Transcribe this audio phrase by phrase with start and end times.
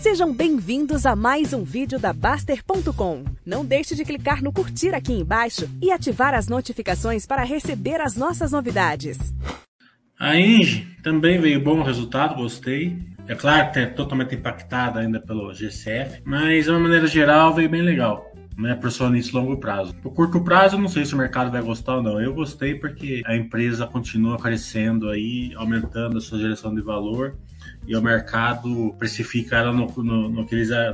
[0.00, 3.24] Sejam bem-vindos a mais um vídeo da Baster.com.
[3.44, 8.16] Não deixe de clicar no curtir aqui embaixo e ativar as notificações para receber as
[8.16, 9.18] nossas novidades.
[10.18, 12.98] A Engie também veio bom resultado, gostei.
[13.26, 17.68] É claro que é totalmente impactada ainda pelo GCF, mas de uma maneira geral veio
[17.68, 19.94] bem legal né, o início longo prazo.
[19.96, 22.20] Por curto prazo, não sei se o mercado vai gostar ou não.
[22.20, 27.36] Eu gostei porque a empresa continua crescendo aí, aumentando a sua geração de valor
[27.86, 30.46] e o mercado precifica ela no, no, no,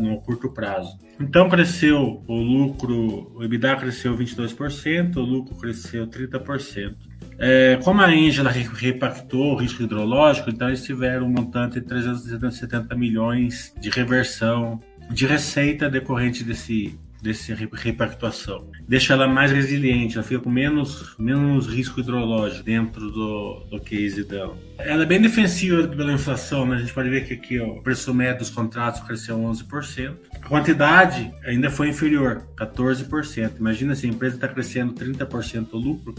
[0.00, 0.98] no curto prazo.
[1.20, 6.94] Então cresceu o lucro, o EBITDA cresceu 22%, o lucro cresceu 30%.
[7.38, 12.94] É, como a Angela repactou o risco hidrológico, então eles tiveram um montante de 370
[12.94, 14.80] milhões de reversão
[15.10, 18.70] de receita decorrente desse dessa repactuação.
[18.88, 24.24] Deixa ela mais resiliente, ela fica com menos, menos risco hidrológico dentro do, do case
[24.24, 24.56] dela.
[24.78, 26.76] Ela é bem defensiva pela inflação, né?
[26.76, 30.14] a gente pode ver que aqui ó, o preço médio dos contratos cresceu 11%.
[30.42, 33.58] A quantidade ainda foi inferior, 14%.
[33.58, 36.14] Imagina se a empresa está crescendo 30% o lucro,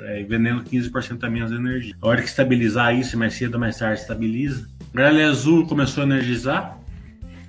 [0.00, 1.94] é, vendendo 15% a menos energia.
[2.00, 4.68] A hora que estabilizar isso, mais cedo ou mais tarde estabiliza.
[4.92, 6.79] Gralha Azul começou a energizar,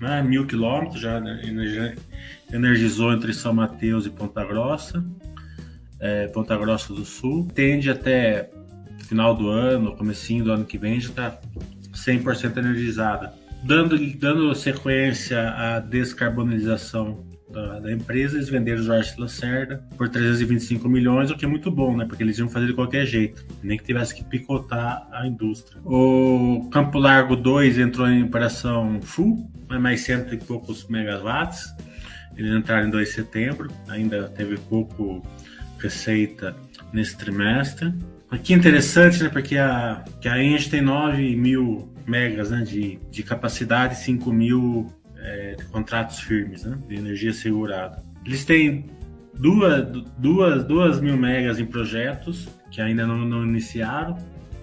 [0.02, 1.22] né, mil quilômetros, já
[2.52, 5.06] energizou entre São Mateus e Ponta Grossa,
[6.00, 7.48] é, Ponta Grossa do Sul.
[7.54, 8.50] Tende até
[9.08, 11.40] final do ano, comecinho do ano que vem, já está
[11.94, 13.34] 100% energizada.
[13.64, 20.88] Dando, dando sequência à descarbonização da, da, empresa, eles venderam o Jorge Lacerda por 325
[20.90, 22.06] milhões, o que é muito bom, né?
[22.06, 25.82] Porque eles iam fazer de qualquer jeito, nem que tivesse que picotar a indústria.
[25.86, 29.78] O Campo Largo 2 entrou em operação full, né?
[29.78, 31.74] mais cento e poucos megawatts.
[32.36, 35.22] Eles entraram em 2 de setembro, ainda teve pouco
[35.78, 36.56] receita
[36.94, 37.94] nesse trimestre.
[38.30, 39.30] Aqui é interessante, né?
[39.30, 44.88] Porque a, que a Engie tem 9 mil megas né, de, de capacidade, 5 mil
[45.72, 48.04] contratos firmes né, de energia segurada.
[48.26, 48.86] Eles têm
[49.34, 54.18] duas, duas, duas mil megas em projetos que ainda não, não iniciaram,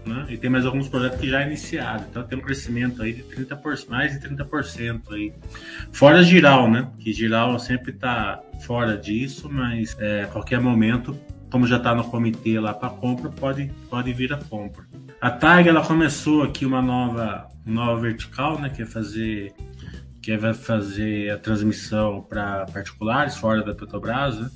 [0.07, 2.05] né, e tem mais alguns projetos que já iniciaram.
[2.11, 5.33] Então tem um crescimento aí de 30%, mais de 30% aí.
[5.93, 6.91] Fora Giral, né?
[6.99, 11.19] Que Giral sempre está fora disso, mas é, a qualquer momento,
[11.51, 14.85] como já está no comitê lá para compra, pode, pode vir a compra.
[15.21, 18.71] A TAG ela começou aqui uma nova, nova vertical, né?
[18.71, 19.53] Que é fazer
[20.29, 24.51] que vai fazer a transmissão para particulares fora da Petrobras, né?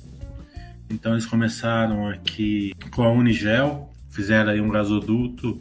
[0.87, 5.59] Então eles começaram aqui com a Unigel, fizeram aí um gasoduto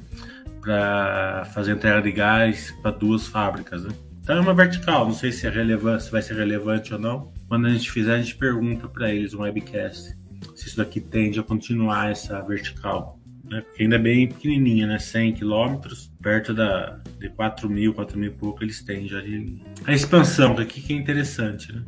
[0.60, 3.94] para fazer entrega de gás para duas fábricas, né?
[4.22, 7.32] Então é uma vertical, não sei se é relevante, se vai ser relevante ou não.
[7.48, 10.14] Quando a gente fizer, a gente pergunta para eles um webcast
[10.54, 13.60] se isso daqui tende a continuar essa vertical né?
[13.60, 14.98] Porque ainda é bem pequenininha, né?
[14.98, 19.60] 100 quilômetros, perto da, de 4 mil, 4 mil e pouco eles têm já de
[19.84, 21.82] A expansão, que aqui que é interessante, né?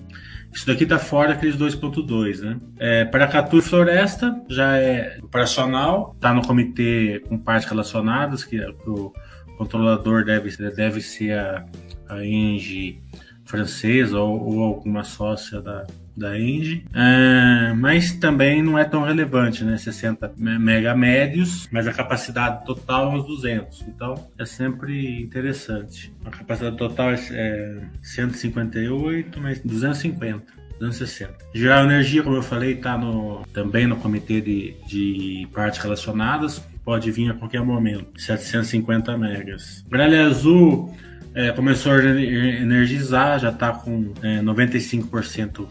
[0.53, 2.61] Isso daqui está fora daqueles 2.2, né?
[2.79, 8.91] É, Paracatu e Floresta já é operacional, está no comitê com partes relacionadas, que, que
[8.91, 9.13] o
[9.59, 11.65] controlador deve, deve ser a,
[12.09, 13.03] a Engie
[13.45, 15.87] francesa ou, ou alguma sócia da,
[16.17, 19.77] da Engie, é, mas também não é tão relevante, né?
[19.77, 26.13] 60 mega médios, mas a capacidade total é uns 200, então é sempre interessante.
[26.25, 30.65] A capacidade total é 158, mas 250.
[30.79, 31.35] 260.
[31.55, 37.11] Geral Energia, como eu falei, está no, também no comitê de, de partes relacionadas, pode
[37.11, 38.21] vir a qualquer momento.
[38.21, 39.85] 750 megas.
[39.89, 40.95] Gralha Azul
[41.35, 45.67] é, começou a energizar, já está com é, 95%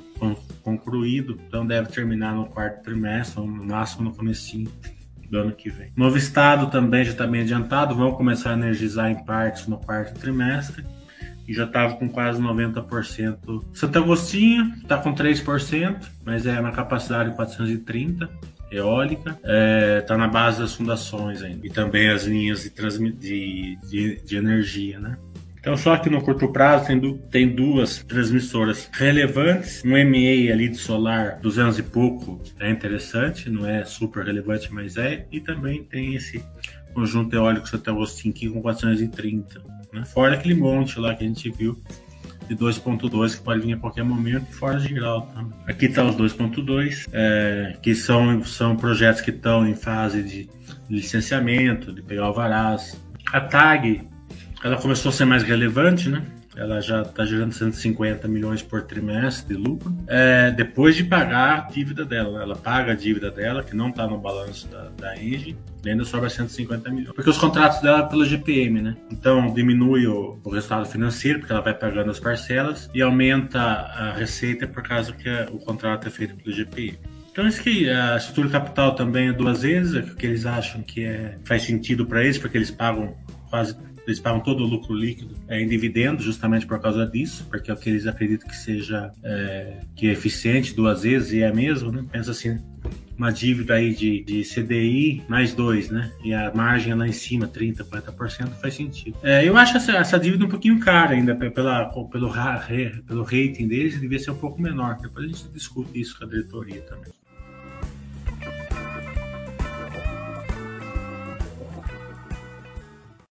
[0.61, 4.71] concluído, então deve terminar no quarto trimestre, ou no máximo no comecinho
[5.29, 5.91] do ano que vem.
[5.95, 10.19] Novo Estado também já está bem adiantado, vão começar a energizar em partes no quarto
[10.19, 10.85] trimestre
[11.47, 13.65] e já estava com quase 90%.
[13.73, 18.29] Santo Agostinho está com 3%, mas é uma capacidade de 430
[18.71, 21.65] eólica, está é, tá na base das fundações ainda.
[21.65, 25.17] E também as linhas de, de, de, de energia, né?
[25.63, 29.81] Então, só que no curto prazo tem, du tem duas transmissoras relevantes.
[29.85, 34.97] Um MA ali de solar 200 e pouco é interessante, não é super relevante, mas
[34.97, 35.25] é.
[35.31, 36.43] E também tem esse
[36.93, 39.63] conjunto eólico Santo Agostinho aqui com 430.
[39.93, 40.03] Né?
[40.03, 41.81] Fora aquele monte lá que a gente viu
[42.49, 45.27] de 2.2 que pode vir a qualquer momento fora geral.
[45.27, 45.45] Tá?
[45.65, 50.49] Aqui está os 2.2, é, que são, são projetos que estão em fase de
[50.89, 53.01] licenciamento, de pegar alvarás.
[53.31, 54.11] A TAG
[54.63, 56.23] ela começou a ser mais relevante, né?
[56.55, 61.71] ela já está gerando 150 milhões por trimestre de lucro, é, depois de pagar a
[61.71, 62.41] dívida dela.
[62.41, 66.05] Ela paga a dívida dela, que não está no balanço da, da Engie, e ainda
[66.05, 67.15] sobra 150 milhões.
[67.15, 68.95] Porque os contratos dela é pela GPM, né?
[69.11, 74.13] Então diminui o, o resultado financeiro, porque ela vai pagando as parcelas, e aumenta a
[74.13, 76.97] receita por causa que a, o contrato é feito pela GPM.
[77.31, 80.83] Então, isso que a estrutura capital também é duas vezes, é o que eles acham
[80.83, 83.15] que é, faz sentido para eles, porque eles pagam
[83.49, 87.71] quase eles pagam todo o lucro líquido é, em dividendos justamente por causa disso, porque
[87.71, 91.51] é o que eles acreditam que seja é, que é eficiente duas vezes e é
[91.51, 92.05] mesmo, né?
[92.11, 92.59] Pensa assim,
[93.17, 96.11] uma dívida aí de, de CDI mais dois, né?
[96.23, 99.15] E a margem lá em cima, 30%, 40%, faz sentido.
[99.23, 103.99] É, eu acho essa, essa dívida um pouquinho cara ainda, pela, pelo, pelo rating deles,
[103.99, 104.97] devia ser um pouco menor.
[105.01, 107.11] Depois a gente discute isso com a diretoria também.